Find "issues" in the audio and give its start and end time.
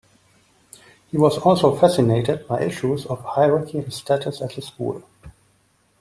2.63-3.05